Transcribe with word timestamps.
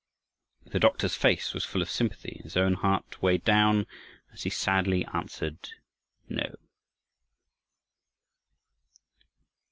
The 0.65 0.79
doctor's 0.79 1.13
face 1.13 1.53
was 1.53 1.63
full 1.63 1.83
of 1.83 1.87
sympathy 1.91 2.37
and 2.37 2.45
his 2.45 2.57
own 2.57 2.73
heart 2.73 3.21
weighed 3.21 3.43
down 3.45 3.85
as 4.33 4.41
he 4.41 4.49
sadly 4.49 5.05
answered, 5.13 5.75
"No." 6.27 6.55